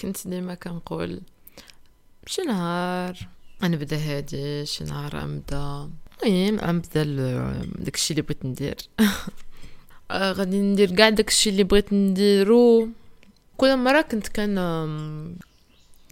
كنت 0.00 0.28
ديما 0.28 0.54
كنقول 0.54 1.20
شي 2.26 2.42
نهار 2.42 3.28
غنبدا 3.62 3.96
هادي 3.96 4.66
شي 4.66 4.84
نهار 4.84 5.16
غنبدا 5.16 5.90
المهم 6.24 6.58
غنبدا 6.58 7.04
داكشي 7.78 8.10
اللي 8.10 8.22
بغيت 8.22 8.44
ندير. 8.44 8.76
آه، 10.10 10.32
غادي 10.32 10.60
ندير 10.60 10.96
كاع 10.96 11.08
داكشي 11.08 11.50
اللي 11.50 11.64
بغيت 11.64 11.92
نديرو. 11.92 12.88
كل 13.56 13.76
مرة 13.76 14.00
كنت 14.00 14.28
كان 14.28 14.58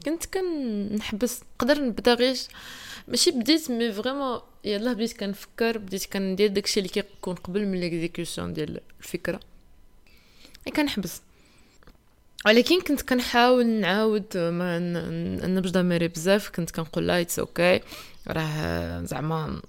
كنت 0.04 0.26
كنحبس 0.26 1.40
نقدر 1.54 1.84
نبدا 1.84 2.14
غير 2.14 2.36
ماشي 3.08 3.30
بديت 3.30 3.70
mais 3.70 3.92
vraiment 3.92 4.40
يلاه 4.64 4.92
بديت 4.92 5.20
كنفكر 5.20 5.78
بديت 5.78 6.04
كندير 6.04 6.48
داكشي 6.48 6.80
اللي 6.80 6.88
كيكون 6.88 7.34
قبل 7.34 7.66
من 7.66 7.80
l'exécution 7.80 8.52
ديال 8.52 8.80
الفكرة. 9.00 9.40
كنحبس. 10.76 11.22
ولكن 12.46 12.80
كنت 12.80 13.02
كنحاول 13.02 13.66
نعاود 13.66 14.36
ما 14.36 14.78
نأنب 15.48 15.70
ضميري 15.70 16.08
بزاف 16.08 16.48
كنت 16.48 16.70
كنقول 16.70 17.06
لا 17.06 17.20
it's 17.20 17.38
okay 17.38 17.80
راه 18.28 19.04
زعما 19.04 19.62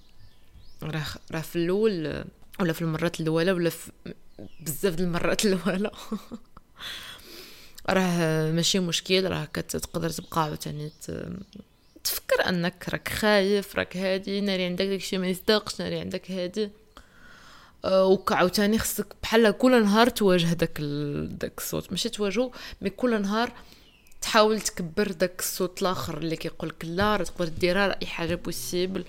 راه 0.83 1.05
راه 1.31 1.41
في 1.41 1.55
الأول 1.55 2.23
ولا 2.59 2.73
في 2.73 2.81
المرات 2.81 3.19
الأولى 3.19 3.51
ولا 3.51 3.69
في 3.69 3.91
بزاف 4.59 4.95
د 4.95 5.01
المرات 5.01 5.45
الأولى. 5.45 5.91
راه 7.89 8.51
ماشي 8.51 8.79
مشكل 8.79 9.29
راه 9.29 9.45
كتقدر 9.53 10.09
تبقى 10.09 10.43
عاوتاني 10.43 10.91
تفكر 12.03 12.49
أنك 12.49 12.89
راك 12.89 13.09
خايف 13.09 13.75
راك 13.75 13.97
هادي 13.97 14.41
ناري 14.41 14.65
عندك 14.65 14.85
داكشي 14.85 15.17
ما 15.17 15.27
يصدقش 15.27 15.81
ناري 15.81 15.99
عندك 15.99 16.31
هادي. 16.31 16.69
أه 17.85 18.05
وكعاوتاني 18.05 18.79
خصك 18.79 19.15
بحال 19.23 19.51
كل 19.51 19.83
نهار 19.83 20.09
تواجه 20.09 20.53
داك. 20.53 20.81
داك 21.39 21.57
الصوت 21.57 21.91
ماشي 21.91 22.09
تواجهو 22.09 22.51
مي 22.81 22.89
كل 22.89 23.21
نهار 23.21 23.51
تحاول 24.21 24.61
تكبر 24.61 25.11
داك 25.11 25.39
الصوت 25.39 25.81
الآخر 25.81 26.17
اللي 26.17 26.35
كيقول 26.35 26.69
لك 26.69 26.85
لا 26.85 27.15
راه 27.15 27.23
تقدر 27.23 27.47
ديرها 27.47 27.95
أي 28.01 28.07
حاجة 28.07 28.35
بوسيبل 28.35 29.05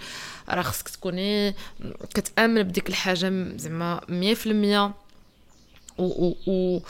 راه 0.48 0.62
خصك 0.62 0.88
تكوني 0.88 1.54
كتأمن 2.14 2.62
بديك 2.62 2.88
الحاجة 2.88 3.56
زعما 3.56 4.00
100% 4.08 5.98
و, 5.98 6.05
و, 6.05 6.36
و 6.46 6.80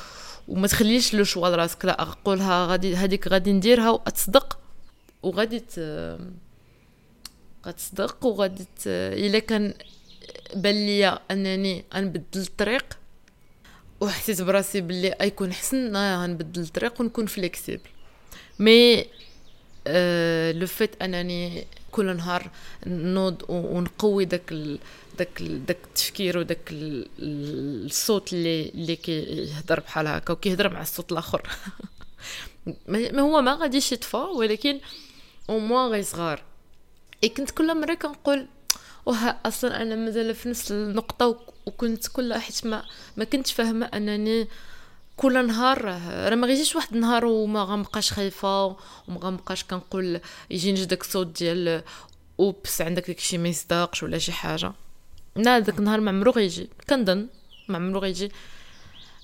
وما 0.49 0.67
تخليش 0.67 1.15
لو 1.15 1.25
شوا 1.25 1.49
لراسك 1.49 1.85
لا 1.85 2.05
قولها 2.25 2.67
غادي 2.67 2.97
هذيك 2.97 3.29
غادي 3.29 3.53
نديرها 3.53 3.91
وتصدق 3.91 4.59
وغادي 5.23 5.63
غتصدق 7.67 8.27
وغادي 8.27 8.67
إلا 8.87 9.39
كان 9.39 9.75
بان 10.55 10.87
ليا 10.87 11.19
انني 11.31 11.85
غنبدل 11.95 12.41
الطريق 12.41 12.99
وحسيت 14.01 14.43
براسي 14.43 14.81
بلي 14.81 15.17
غيكون 15.21 15.53
حسن 15.53 15.97
غنبدل 15.97 16.63
الطريق 16.63 17.01
ونكون 17.01 17.27
flexible 17.27 17.91
mais 18.59 19.07
آه 19.87 20.53
le 20.53 20.67
fait 20.67 21.03
انني 21.03 21.67
كل 21.91 22.17
نهار 22.17 22.51
نوض 22.87 23.43
ونقوي 23.49 24.25
داك 24.25 24.53
ال... 24.53 24.79
داك 25.19 25.41
ال... 25.41 25.67
داك 25.67 25.79
التفكير 25.85 26.39
وداك 26.39 26.71
ال... 26.73 27.09
الصوت 27.87 28.33
اللي 28.33 28.69
اللي 28.69 28.97
كيهضر 28.97 29.81
بحال 29.81 30.07
هكا 30.07 30.33
وكيهضر 30.33 30.73
مع 30.73 30.83
الصوت 30.83 31.13
الآخر. 31.13 31.43
ما 32.89 33.21
هو 33.21 33.43
ما 33.43 33.55
غاديش 33.55 33.93
يطفى 33.93 34.17
ولكن 34.17 34.81
أو 35.51 35.59
موان 35.59 35.91
غيصغار 35.91 36.43
إي 37.25 37.29
كنت 37.29 37.51
كل 37.51 37.81
مرة 37.81 37.95
كنقول 37.95 38.47
وها 39.07 39.41
أصلا 39.47 39.83
أنا 39.83 39.97
مازال 39.97 40.35
في 40.35 40.49
نفس 40.49 40.73
النقطة 40.73 41.41
وكنت 41.67 42.07
كل 42.07 42.35
حيت 42.35 42.67
ما 42.67 42.85
ما 43.17 43.25
كنتش 43.25 43.53
فاهمة 43.53 43.87
أنني 43.87 44.49
كل 45.17 45.47
نهار 45.47 45.85
راه 45.85 46.35
ما 46.35 46.47
غيجيش 46.47 46.77
واحد 46.77 46.95
النهار 46.95 47.25
وما 47.25 47.65
غنبقاش 47.65 48.13
خايفة 48.13 48.67
وما 48.67 49.21
غنبقاش 49.21 49.65
كنقول 49.65 50.21
يجيني 50.51 50.85
داك 50.85 51.01
الصوت 51.01 51.39
ديال 51.39 51.83
أوبس 52.41 52.81
عندك 52.81 53.07
داكشي 53.07 53.39
ما 53.39 53.49
يصدقش 53.49 54.03
ولا 54.03 54.19
شي 54.19 54.33
حاجة. 54.33 54.73
لا 55.37 55.59
داك 55.59 55.79
النهار 55.79 56.01
ما 56.01 56.11
عمرو 56.11 56.33
غيجي. 56.33 56.69
كنظن 56.91 57.29
ما 57.69 57.77
عمرو 57.77 58.01
غيجي. 58.01 58.33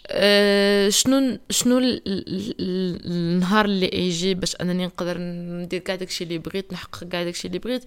أه 0.08 0.88
شنو 0.88 1.38
شنو 1.50 1.78
النهار 2.06 3.64
اللي 3.64 3.90
يجي 3.92 4.34
باش 4.34 4.56
أنني 4.56 4.86
نقدر 4.86 5.18
ندير 5.18 5.80
كاع 5.80 5.94
داكشي 5.94 6.24
اللي 6.24 6.38
بغيت 6.38 6.72
نحقق 6.72 7.04
كاع 7.04 7.24
داكشي 7.24 7.48
اللي 7.48 7.58
بغيت. 7.58 7.84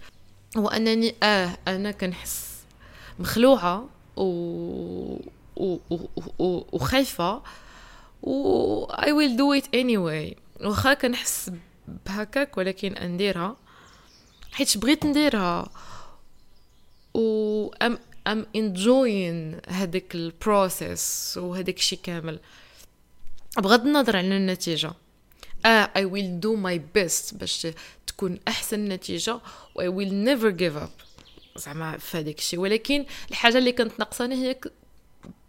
هو 0.58 0.68
انني 0.68 1.16
آه 1.24 1.58
أنا 1.68 1.92
كنحس 1.92 2.50
مخلوعة 3.20 3.90
و 4.16 4.24
و 5.56 5.78
و 6.40 6.64
وخايفة 6.72 7.42
و 8.22 8.86
I 8.86 9.10
will 9.10 9.38
do 9.38 9.62
it 9.62 9.66
anyway. 9.66 10.38
واخا 10.62 10.94
كنحس 10.94 11.52
بهكاك 12.06 12.58
ولكن 12.58 12.96
نديرها 13.02 13.58
حيت 14.52 14.78
بغيت 14.78 15.06
نديرها 15.06 15.70
و 17.14 17.68
ام 17.68 17.98
أم 18.28 18.46
enjoying 18.58 19.70
هذاك 19.72 20.16
ال 20.16 20.31
process 20.31 21.38
وهذاك 21.42 21.78
الشيء 21.78 22.00
كامل. 22.04 22.40
بغض 23.58 23.86
النظر 23.86 24.18
عن 24.18 24.32
النتيجة. 24.32 24.94
آه 25.66 25.90
I 25.98 26.02
will 26.02 26.42
do 26.46 26.56
my 26.66 26.80
best 26.98 27.36
باش 27.36 27.68
تكون 28.20 28.40
أحسن 28.48 28.86
نتيجة 28.86 29.40
و 29.76 29.82
I 29.82 29.86
will 29.86 30.12
never 30.12 30.52
give 30.60 30.84
up. 30.84 31.06
زعما 31.56 31.98
في 31.98 32.20
الشيء 32.20 32.60
ولكن 32.60 33.06
الحاجة 33.30 33.58
اللي 33.58 33.72
كانت 33.72 34.00
ناقصاني 34.00 34.36
هي 34.36 34.60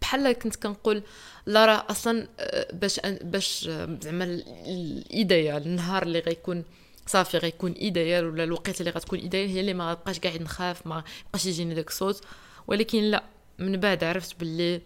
بحال 0.01 0.31
كنت 0.31 0.55
كنقول 0.55 1.03
لا 1.45 1.65
راه 1.65 1.85
أصلا 1.89 2.27
آه، 2.39 2.73
باش 2.73 2.99
باش 3.21 3.67
آه، 3.67 3.97
زعما 4.01 4.23
l'idéal 4.67 5.65
النهار 5.65 6.03
اللي 6.03 6.19
غيكون 6.19 6.63
صافي 7.07 7.37
غيكون 7.37 7.71
idéal 7.71 8.25
ولا 8.25 8.43
الوقت 8.43 8.81
اللي 8.81 8.91
غتكون 8.91 9.19
idéal 9.19 9.49
هي 9.49 9.59
اللي 9.59 9.73
ما 9.73 9.91
غبقاش 9.91 10.19
قاعد 10.19 10.41
نخاف 10.41 10.87
ما 10.87 11.03
بقاش 11.29 11.45
يجيني 11.45 11.73
داك 11.73 11.87
الصوت 11.87 12.23
ولكن 12.67 13.01
لا 13.03 13.23
من 13.59 13.77
بعد 13.77 14.03
عرفت 14.03 14.39
باللي 14.39 14.81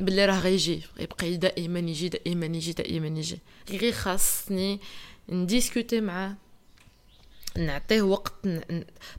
باللي 0.00 0.26
راه 0.26 0.40
غيجي 0.40 0.82
غيبقى 0.98 1.36
دائما 1.36 1.78
يجي 1.78 2.08
دائما 2.08 2.46
يجي 2.46 2.72
دائما 2.72 3.06
يجي. 3.18 3.38
غير 3.70 3.92
خاصني 3.92 4.80
نdiscuter 5.28 6.00
معاه 6.00 6.36
نعطيه 7.58 8.02
وقت 8.02 8.32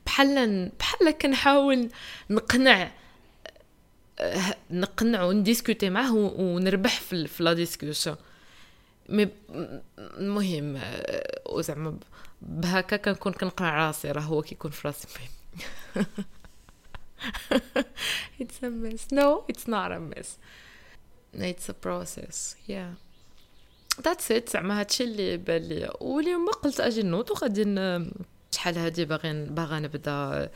بحال 0.06 0.70
بحال 0.78 1.10
كنحاول 1.10 1.88
نقنع 2.30 2.90
نقنع 4.70 5.22
ونdiscuter 5.22 5.90
معاه 5.90 6.12
ونربح 6.14 7.00
في, 7.00 7.26
في 7.26 7.42
la 7.42 7.52
discussion. 7.52 8.16
mais 9.08 9.28
المهم 9.98 10.80
وزعما 11.46 11.98
بهكا 12.42 12.96
كنكون 12.96 13.32
كنقنع 13.32 13.86
راسي 13.86 14.10
راه 14.10 14.20
هو 14.20 14.42
كيكون 14.42 14.70
في 14.70 14.88
راسي. 14.88 15.08
It's 18.38 18.62
a 18.62 18.70
mess. 18.70 19.06
No 19.12 19.44
it's 19.48 19.66
not 19.68 19.92
a 19.92 20.00
mess. 20.00 20.38
It's 21.32 21.68
a 21.68 21.74
process. 21.74 22.56
Yeah. 22.66 22.94
That's 24.02 24.30
it. 24.30 24.50
زعما 24.52 24.80
هادشي 24.80 25.04
اللي 25.04 25.36
بان 25.36 25.62
ليا. 25.62 25.90
واليوم 26.00 26.50
قلت 26.50 26.80
أجي 26.80 27.02
نوض 27.02 27.30
وغادي 27.30 27.64
شحال 28.50 28.78
هادي 28.78 29.04
باغي 29.04 29.44
باغا 29.44 29.78
نبدا 29.80 30.50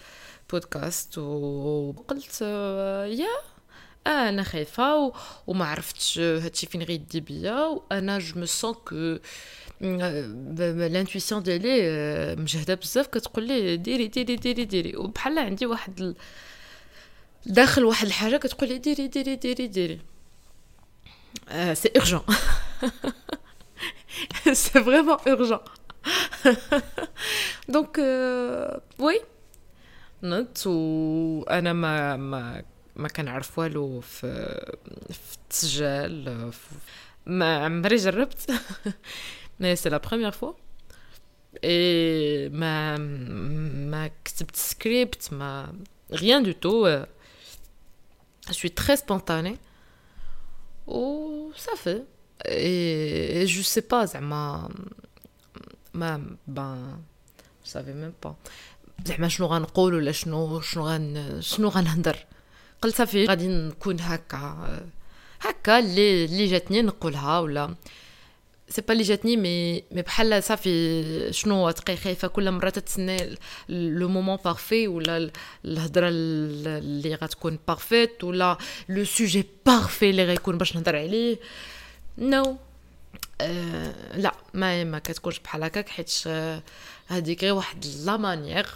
بودكاست 0.50 1.18
وقلت 1.18 2.40
يا 2.40 3.28
آه 4.06 4.28
أنا 4.28 4.42
خايفة 4.42 4.96
و... 4.96 5.12
وما 5.46 5.64
عرفتش 5.64 6.18
هادشي 6.18 6.66
فين 6.66 6.82
غيدي 6.82 7.20
بيا. 7.20 7.60
وأنا 7.64 8.18
جو 8.18 8.40
مو 8.40 8.46
سون 8.46 8.74
كو 8.74 9.18
l'intuition 9.80 11.42
ديالي 11.42 12.36
مجهدة 12.36 12.74
بزاف. 12.74 13.06
كتقول 13.06 13.44
لي 13.46 13.76
ديري 13.76 14.08
ديري 14.08 14.36
ديري 14.36 14.64
ديري. 14.64 14.96
وبحال 14.96 15.38
عندي 15.38 15.66
واحد. 15.66 16.14
داخل 17.46 17.84
واحد 17.84 18.06
الحاجة 18.06 18.36
كتقول 18.36 18.68
لي 18.68 18.78
ديري 18.78 19.08
ديري 19.08 19.36
ديري 19.36 19.66
ديري. 19.66 20.00
آه 21.48 21.74
c'est 21.74 21.90
urgent 21.96 22.20
c'est 24.52 24.84
vraiment 24.84 25.16
urgent 25.26 25.58
donc 27.68 27.98
oui 28.98 29.20
نط 30.22 30.66
وأنا 30.66 31.72
ما 31.72 32.16
ما 32.16 32.62
ما 32.96 33.08
كنعرف 33.08 33.58
والو 33.58 34.00
في 34.00 34.28
في 35.10 35.34
التسجيل 35.34 36.50
ما 37.26 37.64
عمري 37.64 37.96
جربت 37.96 38.50
mais 39.60 39.76
c'est 39.76 39.88
la 39.88 39.96
première 39.96 40.30
fois 40.30 40.52
et 41.64 42.48
ما 42.48 42.96
ما 42.96 44.10
كتبت 44.24 44.56
script 44.56 45.32
mais 45.32 45.72
rien 46.12 46.40
du 46.40 46.54
tout 46.54 46.86
je 48.48 48.52
suis 48.52 48.70
très 48.70 48.96
spontanée. 48.96 49.58
و 50.88 51.52
صافي 51.56 52.02
et 52.44 53.46
je 53.46 53.62
sais 53.62 53.82
pas 53.82 54.04
زعما 54.04 54.68
mais 55.94 56.20
pas 56.46 56.98
ça 57.64 57.73
fait 57.73 57.92
même 57.92 58.12
pas 58.22 58.34
زعما 59.04 59.28
شنو 59.28 59.46
غنقول 59.46 59.94
ولا 59.94 60.12
شنو 60.12 60.60
شنو 60.60 60.84
غن 60.84 61.40
شنو 61.40 61.68
غنهضر؟ 61.68 62.16
قلت 62.82 62.96
صافي 62.96 63.26
غادي 63.26 63.48
نكون 63.48 64.00
هكا 64.00 64.68
هكا 65.40 65.78
اللي 65.78 66.24
اللي 66.24 66.46
جاتني 66.46 66.82
نقولها 66.82 67.38
ولا. 67.38 67.74
c'est 68.68 68.82
pas 68.82 68.92
اللي 68.92 69.04
جاتني 69.04 69.36
مي 69.36 69.84
مي 69.92 70.02
بحال 70.02 70.42
صافي 70.42 71.32
شنو 71.32 71.70
تبقاي 71.70 71.96
خايفه 71.96 72.28
كل 72.28 72.50
مرة 72.50 72.70
تتسنى 72.70 73.36
le 73.68 74.08
moment 74.08 74.38
parfait 74.44 74.88
ولا 74.88 75.30
الهضرة 75.64 76.08
اللي 76.08 77.14
غتكون 77.14 77.58
parfaite 77.68 78.24
ولا 78.24 78.58
le 78.88 79.04
sujet 79.04 79.46
parfait 79.66 80.10
اللي 80.10 80.24
غيكون 80.24 80.58
باش 80.58 80.76
نهضر 80.76 80.96
عليه. 80.96 81.38
non. 82.18 82.44
non. 82.44 82.48
آه 83.40 84.16
لا 84.16 84.34
ما 84.54 84.84
ما 84.84 84.98
كتكونش 84.98 85.38
بحال 85.38 85.64
هكاك 85.64 85.88
حيت 85.88 86.28
هذيك 87.06 87.44
غير 87.44 87.54
واحد 87.54 87.86
la 87.86 88.16
manière 88.16 88.66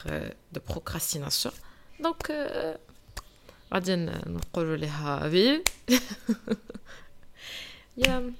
de 0.52 0.60
procrastination 0.68 1.54
donc 2.00 2.32
غادي 3.74 3.96
نقولوا 3.96 4.76
ليها 4.76 5.28
في 5.28 5.62
yeah 7.96 8.32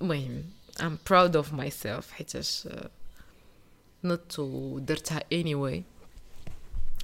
المهم 0.00 0.44
I'm 0.78 0.96
proud 1.10 1.34
of 1.36 1.46
myself 1.52 2.10
حيتاش 2.10 2.68
نضت 4.04 4.38
ودرتها 4.38 5.20
anyway. 5.20 5.82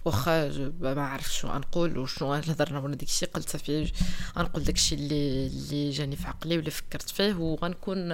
واخا 0.06 0.48
ما 0.80 1.06
عرف 1.06 1.34
شنو 1.34 1.52
غنقول 1.52 1.98
وشنو 1.98 2.32
هضرنا 2.32 2.80
ولا 2.80 2.94
داكشي. 2.94 3.26
قلت 3.26 3.48
صافي 3.48 3.92
غنقول 4.38 4.64
داكشي 4.64 4.94
اللي 4.94 5.46
اللي 5.46 5.90
جاني 5.90 6.16
في 6.16 6.26
عقلي 6.26 6.58
ولا 6.58 6.70
فكرت 6.70 7.10
فيه 7.10 7.34
وغنكون 7.34 8.08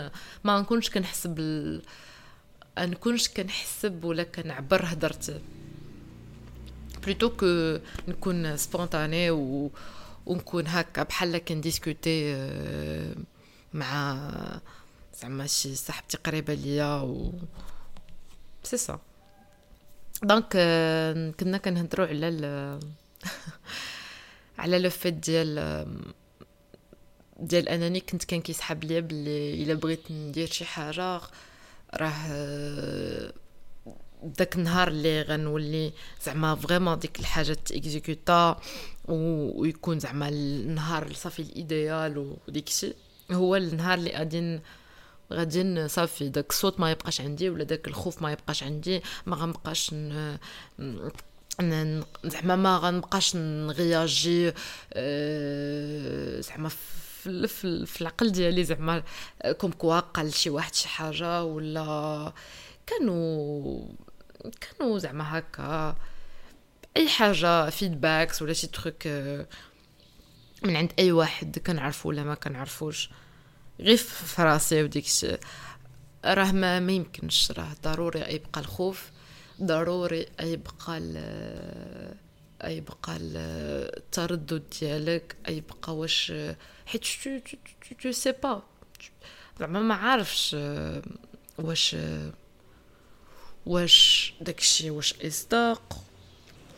ما 0.44 0.56
غنكونش 0.56 0.90
كنحسب 0.90 1.38
ال... 1.38 1.82
نكونش 2.78 3.28
كنحسب 3.28 4.04
ولا 4.04 4.22
كنعبر 4.22 4.84
هضرت. 4.84 5.42
plutôt 7.06 7.30
que 7.30 7.78
نكون 8.08 8.56
spontanée 8.56 9.30
و 9.30 9.70
ونكون 10.26 10.66
هكا 10.66 11.02
بحال 11.02 11.38
كن 11.38 11.57
discuter 11.57 12.34
مع 13.74 14.28
زعما 15.22 15.46
شي 15.46 15.74
صاحبتي 15.74 16.16
قريبة 16.16 16.54
ليا 16.54 17.00
et 17.00 17.32
c'est 18.62 18.76
ça 18.76 18.98
donc 20.22 20.52
كنا 21.40 21.58
كنهضروا 21.58 22.06
على 22.06 22.28
ال 22.28 22.80
على 24.58 24.78
le 24.78 24.90
fait 24.90 25.14
ديال 25.14 25.86
ديال 27.40 27.68
أنني 27.68 28.00
كنت 28.00 28.24
كان 28.24 28.40
كيسحب 28.40 28.84
ليا 28.84 29.00
بلي 29.00 29.62
إلا 29.62 29.74
بغيت 29.74 30.10
ندير 30.10 30.46
شي 30.46 30.64
حاجة 30.64 31.20
راه 31.94 33.32
داك 34.22 34.56
النهار 34.56 34.88
اللي 34.88 35.22
غنولي 35.22 35.92
زعما 36.22 36.54
فريمون 36.54 36.98
ديك 36.98 37.20
الحاجة 37.20 37.52
تيكزيكوتا 37.52 38.60
ويكون 39.08 39.98
زعما 39.98 40.28
النهار 40.28 41.12
صافي 41.12 41.42
الإيديال 41.42 42.36
وديك 42.48 42.68
الشيء 42.68 42.96
هو 43.32 43.56
النهار 43.56 43.98
اللي 43.98 44.10
غادي 44.10 44.60
غادي 45.32 45.88
صافي 45.88 46.28
داك 46.28 46.50
الصوت 46.50 46.80
ما 46.80 46.90
يبقاش 46.90 47.20
عندي 47.20 47.50
ولا 47.50 47.64
داك 47.64 47.88
الخوف 47.88 48.22
ما 48.22 48.32
يبقاش 48.32 48.62
عندي 48.62 49.02
ما 49.26 49.36
غنبقاش 49.36 49.94
زعما 52.24 52.56
ما 52.56 52.78
غنبقاش 52.78 53.36
نغياجي 53.36 54.52
أه 54.92 56.40
زعما 56.40 56.68
في, 56.68 57.46
في, 57.86 58.00
العقل 58.00 58.32
ديالي 58.32 58.64
زعما 58.64 59.02
comme 59.58 59.72
quoi 59.72 60.00
قال 60.00 60.34
شي 60.34 60.50
واحد 60.50 60.74
شي 60.74 60.88
حاجة 60.88 61.44
ولا 61.44 62.32
كانوا 62.86 63.88
كانوا 64.60 64.98
زعما 64.98 65.38
هكا 65.38 65.96
أي 66.96 67.08
حاجة 67.08 67.70
feedbacks 67.70 68.42
ولا 68.42 68.52
شي 68.52 68.66
truc 68.66 69.06
من 70.64 70.76
عند 70.76 70.92
أي 70.98 71.12
واحد 71.12 71.58
كنعرفو 71.58 72.08
ولا 72.08 72.24
ما 72.24 72.34
كنعرفوش. 72.34 73.10
غير 73.82 73.96
في 73.96 74.42
راسي 74.42 74.82
وديك 74.82 75.06
راه 76.24 76.52
ما, 76.52 76.76
يمكنش 76.92 77.50
راه 77.50 77.76
ضروري 77.84 78.20
يبقى 78.20 78.60
الخوف 78.60 79.10
ضروري 79.62 80.26
يبقى 80.40 81.02
يبقى 82.64 83.16
التردد 83.20 84.62
ديالك 84.80 85.36
يبقى 85.48 85.96
واش 85.96 86.32
حيت 86.86 87.04
tu 88.02 88.12
sais 88.12 88.32
pas 88.32 88.62
زعما 89.60 89.80
ما 89.80 89.94
عارفش 89.94 90.56
واش 91.58 91.96
واش 93.66 94.34
داكشي 94.40 94.90
واش 94.90 95.14
إصداق 95.22 96.04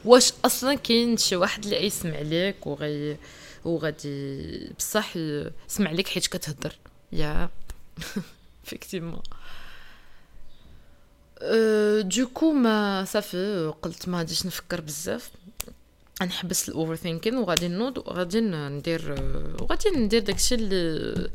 واش 0.05 0.33
أصلا 0.45 0.75
كاين 0.75 1.17
شي 1.17 1.37
واحد 1.37 1.65
اللي 1.65 1.87
يسمع 1.87 2.19
ليك 2.19 2.67
وغي 2.67 3.17
وغادي 3.65 4.71
بصح 4.79 5.17
يسمع 5.17 5.91
لك 5.91 6.09
حيت 6.09 6.27
كتهضر 6.27 6.77
yeah 7.15 7.49
effectivement. 8.67 9.23
du 12.01 12.18
coup 12.18 12.53
ما 12.53 13.05
صافي 13.05 13.73
قلت 13.83 14.09
ما 14.09 14.19
غاديش 14.19 14.47
نفكر 14.47 14.81
بزاف. 14.81 15.31
غنحبس 16.23 16.69
ال 16.69 16.97
overthinking 16.97 17.37
وغادي 17.37 17.69
نوض 17.69 17.99
وغادي 17.99 18.41
ندير 18.41 19.13
وغادي 19.61 19.91
ندير 19.91 20.23
داكشي 20.23 20.55
اللي 20.55 21.31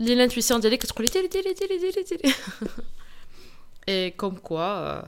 اللي 0.00 0.14
l'intuition 0.14 0.60
ديالي 0.60 0.76
كتقولي 0.76 1.08
ديري 1.08 1.28
ديري 1.28 1.54
ديري 1.54 1.78
ديري 1.78 2.02
ديري. 2.02 2.34
et 3.88 4.10
comme 4.10 4.34
quoi 4.34 5.02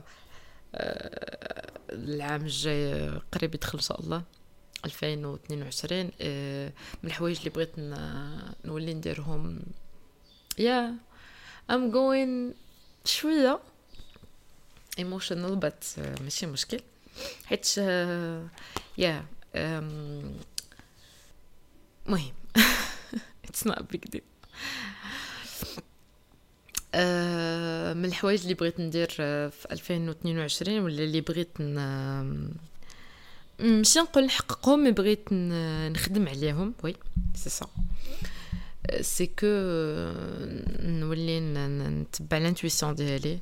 العام 1.91 2.41
الجاي 2.41 3.09
قريب 3.09 3.55
يدخل 3.55 3.77
إن 3.77 3.83
شاء 3.83 3.99
الله. 3.99 4.23
2022 4.85 6.03
من 7.03 7.09
الحوايج 7.09 7.37
اللي 7.37 7.49
بغيت 7.49 7.71
نولي 8.65 8.93
نديرهم 8.93 9.59
yeah 10.57 10.95
I'm 11.71 11.91
going 11.91 12.53
شوية 13.05 13.59
emotional 14.99 15.55
but 15.55 15.85
ماشي 16.21 16.45
مشكل. 16.45 16.79
حيت 17.45 17.77
yeah 18.97 19.25
مهم. 22.07 22.33
It's 23.45 23.67
not 23.67 23.91
big 23.91 24.01
deal 24.05 24.21
من 27.97 28.05
الحوايج 28.05 28.41
اللي 28.41 28.53
بغيت 28.53 28.79
ندير 28.79 29.09
في 29.49 29.67
2022 29.71 30.79
ولا 30.79 31.03
اللي 31.03 31.21
بغيت 31.21 31.61
ماشي 33.59 33.99
نقول 33.99 34.25
نحققهم 34.25 34.83
mais 34.83 34.91
بغيت 34.91 35.33
نخدم 35.33 36.27
عليهم. 36.27 36.73
وي 36.83 36.95
سي 37.35 37.49
سا 37.49 37.67
سي 39.01 39.25
كو 39.25 39.47
نولي 40.79 41.39
نتبع 41.39 42.37
l'intuition 42.37 42.95
ديالي 42.95 43.39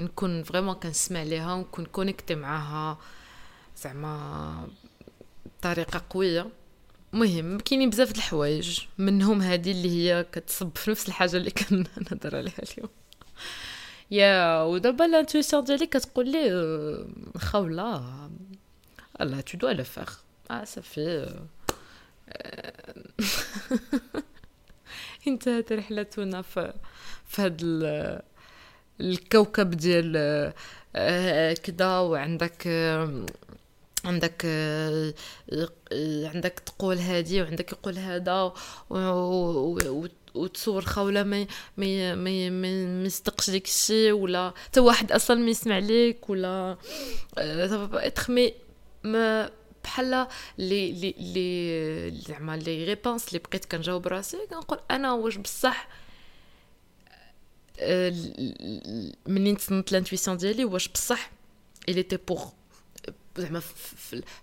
نكون 0.00 0.42
vraiment 0.42 0.74
كنسمع 0.74 1.22
ليها 1.22 1.54
ونكون 1.54 1.84
connectée 1.84 2.34
معاها 2.34 2.98
زعما 3.76 4.68
بطريقه 5.46 6.04
قويه 6.10 6.46
مهم 7.12 7.58
كاينين 7.58 7.90
بزاف 7.90 8.12
د 8.12 8.16
الحوايج 8.16 8.80
منهم 8.98 9.42
هذه 9.42 9.70
اللي 9.70 9.90
هي 9.90 10.26
كتصب 10.32 10.76
في 10.76 10.90
نفس 10.90 11.08
الحاجة 11.08 11.36
اللي 11.36 11.50
كنهضر 11.50 12.36
عليها 12.36 12.62
اليوم 12.62 12.90
yeah 14.10 14.62
ودابا 14.62 15.04
l'intuition 15.04 15.64
ديالي 15.64 15.86
كتقول 15.86 16.32
لي 16.32 16.50
voilà 17.36 18.02
là 19.20 19.40
tu 19.40 19.58
dois 19.58 19.68
le 19.68 19.84
faire 19.84 20.08
آه 20.50 20.64
صافي 20.64 21.38
انتهت 25.28 25.72
رحلتنا 25.72 26.42
في 26.42 26.72
في 27.26 27.42
هذا 27.42 28.22
الكوكب 29.00 29.70
ديال 29.70 30.52
كدا 31.62 31.98
وعندك 31.98 32.66
عندك 34.04 34.46
عندك 36.34 36.62
تقول 36.66 36.98
هادي 36.98 37.42
وعندك 37.42 37.72
يقول 37.72 37.98
هذا 37.98 38.52
وتصور 40.34 40.84
خولة 40.84 41.22
ما 41.22 41.46
ما 41.76 42.14
ما 42.14 42.50
ما 42.50 43.06
يصدقش 43.06 43.50
ديك 43.50 43.66
الشيء 43.66 44.12
ولا 44.12 44.52
حتى 44.56 44.80
واحد 44.80 45.12
أصلا 45.12 45.40
ما 45.40 45.50
يسمع 45.50 45.78
ليك 45.78 46.30
ولا 46.30 46.76
اتخمي 47.38 48.54
ما 49.04 49.50
بحال 49.88 50.26
لي 50.58 50.92
لي 50.92 51.14
لي 51.18 52.20
زعما 52.28 52.56
لي 52.56 52.84
ريبونس 52.84 53.28
اللي 53.28 53.38
بقيت 53.38 53.64
كنجاوب 53.64 54.06
راسي 54.06 54.46
كنقول 54.50 54.80
أنا 54.90 55.12
واش 55.12 55.36
بصح 55.36 55.88
منين 59.26 59.56
تصنت 59.56 59.92
لانتويسيون 59.92 60.36
ديالي 60.36 60.64
واش 60.64 60.88
بصح 60.88 61.30
الي 61.88 62.02
تي 62.02 62.16
بوغ 62.16 62.48
زعما 63.36 63.60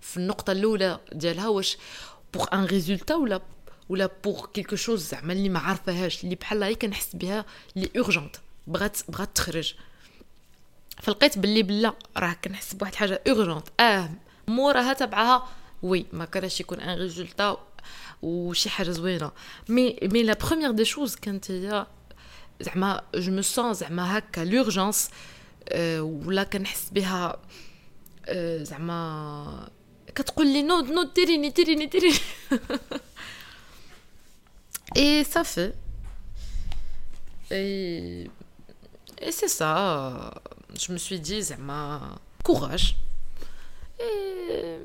في 0.00 0.16
النقطة 0.16 0.52
الأولى 0.52 1.00
ديالها 1.12 1.48
واش 1.48 1.76
بوغ 2.34 2.46
ان 2.52 2.64
ريزولتا 2.64 3.14
ولا 3.14 3.40
ولا 3.88 4.10
بوغ 4.24 4.46
كيلكو 4.46 4.76
شوز 4.76 5.08
زعما 5.08 5.32
اللي 5.32 5.48
ما 5.48 5.58
عارفاهاش 5.58 6.24
اللي 6.24 6.34
بحال 6.34 6.62
هي 6.62 6.74
كنحس 6.74 7.16
بها 7.16 7.44
اللي 7.76 7.90
اورجونت 7.96 8.36
بغات 8.66 8.98
بغات 9.08 9.36
تخرج. 9.36 9.74
فلقيت 11.02 11.38
باللي 11.38 11.62
بلا 11.62 11.94
راه 12.16 12.32
كنحس 12.32 12.74
بواحد 12.74 12.92
الحاجة 12.92 13.22
urgente 13.28 13.68
آه 13.80 14.10
موراها 14.48 14.92
تبعها 14.92 15.48
وي 15.82 16.06
ما 16.12 16.24
كانش 16.24 16.60
يكون 16.60 16.80
un 16.80 16.98
résultat 16.98 17.56
وشي 18.22 18.70
حاجة 18.70 18.90
زوينة. 18.90 19.32
mais 19.68 19.98
mais 20.02 20.22
la 20.22 20.34
première 20.34 20.70
des 20.70 20.84
choses 20.84 21.16
كانت 21.16 21.50
هي 21.50 21.86
زعما 22.60 23.02
je 23.14 23.32
me 23.32 23.42
sens 23.42 23.74
زعما 23.74 24.18
هكا 24.18 24.40
l'urgence 24.40 25.10
أه 25.68 26.02
ولا 26.02 26.42
كنحس 26.44 26.90
بها 26.90 27.36
أه 28.26 28.62
زعما 28.62 29.68
كتقول 30.14 30.46
لي 30.46 30.62
نوض 30.62 30.90
نوض 30.90 31.12
ديريني 31.14 31.50
ديريني 31.50 31.86
ديريني 31.86 32.18
اي 34.96 35.24
صافي 35.24 35.72
اي 37.52 38.30
اي 39.22 39.32
سي 39.32 39.48
سا 39.48 40.40
جو 40.76 40.96
me 40.96 40.98
suis 40.98 41.28
dit 41.28 41.32
زعما 41.32 42.16
courage 42.42 42.94
et 44.00 44.80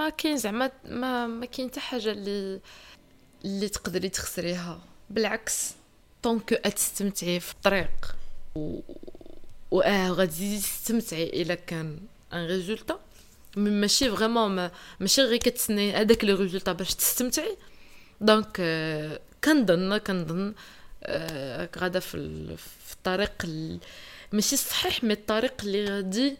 ما 0.00 0.08
كاين 0.08 0.36
زعما 0.36 0.70
ما 0.84 1.26
ما 1.26 1.46
كاين 1.46 1.70
حتى 1.70 1.80
حاجة 1.80 2.12
اللي 2.12 2.60
اللي 3.44 3.68
تقدري 3.68 4.08
تخسريها. 4.08 4.80
بالعكس 5.10 5.72
طونك 6.22 6.48
تستمتعي 6.50 7.40
في 7.40 7.52
الطريق 7.52 8.16
و 8.54 8.80
واه 9.70 10.10
غادي 10.10 10.58
تستمتعي 10.58 11.42
إلا 11.42 11.54
كان 11.54 11.98
un 12.32 12.46
résultat 12.46 13.00
ماشي 13.56 14.10
vraiment 14.10 14.50
ما 14.50 14.70
ماشي 15.00 15.22
غير 15.22 15.36
كتسني 15.36 15.92
هذاك 15.92 16.24
le 16.24 16.36
résultat 16.36 16.72
باش 16.72 16.94
تستمتعي. 16.94 17.56
donc 18.20 18.56
آه، 18.60 19.20
كنظن 19.44 19.98
كنظن 19.98 20.54
آه، 21.04 21.68
غادا 21.78 22.00
في 22.00 22.56
في 22.56 22.94
الطريق 22.94 23.46
ماشي 24.32 24.56
صحيح 24.56 25.04
mais 25.04 25.12
الطريق 25.12 25.54
اللي 25.62 25.84
غادي 25.84 26.36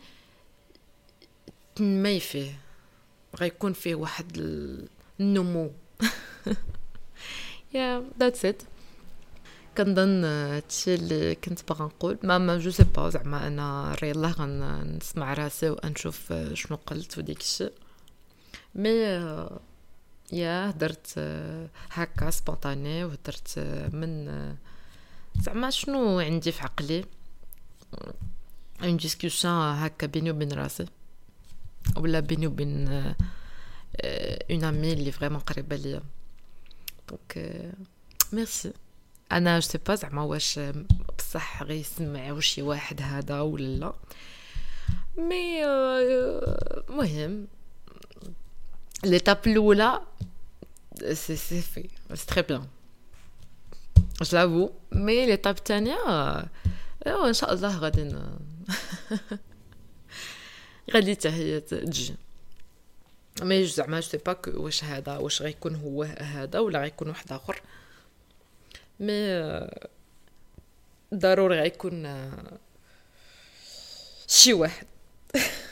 تنمي 1.77 2.21
فيه. 2.21 2.70
غيكون 3.37 3.73
فيه 3.73 3.95
واحد 3.95 4.37
النمو. 5.21 5.71
yeah 7.75 8.05
that's 8.21 8.45
it 8.45 8.63
كنظن 9.79 10.25
هادشي 10.25 10.95
اللي 10.95 11.35
كنت 11.35 11.69
باغا 11.69 11.85
نقول. 11.85 12.19
ما 12.23 12.39
ما 12.39 12.59
je 12.59 12.71
sais 12.71 12.85
pas 12.85 13.11
زعما 13.11 13.47
أنا 13.47 13.97
ري 14.03 14.11
الله 14.11 14.31
غنسمع 14.31 15.35
راسي 15.35 15.71
ونشوف 15.71 16.33
شنو 16.53 16.77
قلت 16.87 17.19
وديك 17.19 17.41
الشيء 17.41 17.73
mais 18.75 18.89
yeah 20.33 20.71
هدرت 20.71 21.19
هكا 21.91 22.31
spontanée 22.31 23.05
وهدرت 23.05 23.59
من 23.93 24.55
زعما 25.41 25.71
شنو 25.71 26.21
عندي 26.21 26.53
في 26.53 26.63
عقلي؟ 26.63 27.05
une 28.83 28.97
discussion 28.97 29.55
هكا 29.55 30.07
بيني 30.07 30.31
وبين 30.31 30.53
راسي. 30.53 30.87
ولا 31.97 32.21
بيني 32.21 32.47
وبين 32.47 32.89
une 34.51 34.65
amie 34.65 34.93
اللي 34.93 35.13
vraiment 35.13 35.39
قريبة 35.41 35.77
ليا. 35.77 36.03
donc 37.09 37.63
merci 38.33 38.73
أنا 39.33 39.59
je 39.59 39.69
sais 39.69 39.79
pas 39.79 39.95
زعما 39.95 40.23
واش 40.23 40.61
بصح 41.19 41.63
غيسمعوا 41.63 42.41
شي 42.41 42.63
واحد 42.63 43.03
هذا 43.03 43.41
ولا 43.41 43.77
لا. 43.79 43.93
mais 45.19 45.65
مهم. 46.89 47.47
l'étape 49.05 49.39
الاولى 49.47 50.01
c'est 51.13 51.37
c'est 51.37 51.61
fait 51.63 51.89
c'est 52.15 52.27
très 52.27 52.43
bien 52.43 52.67
j'avoue 54.23 54.71
mais 54.93 55.27
l'étape 55.27 55.57
الثانية 55.57 55.97
ان 57.07 57.33
شاء 57.33 57.53
الله 57.53 57.79
غادي 57.79 58.03
غادي 60.95 61.15
حتى 61.15 61.29
هي 61.29 61.61
تجي. 61.61 62.15
mais 63.43 63.67
زعما 63.67 64.01
c'est 64.01 64.17
pas 64.17 64.37
واش 64.47 64.85
هذا 64.85 65.17
واش 65.17 65.43
غيكون 65.43 65.75
هو 65.75 66.03
هذا 66.03 66.59
ولا 66.59 66.81
غيكون 66.81 67.09
واحد 67.09 67.33
آخر. 67.33 67.63
mais 69.01 69.41
ضروري 71.15 71.61
غيكون 71.61 72.31
شي 74.27 74.53
واحد. 74.53 74.87